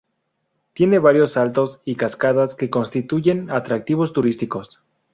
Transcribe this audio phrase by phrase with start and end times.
[0.73, 4.81] Tiene varios saltos y cascadas que constituyen atractivos turísticos.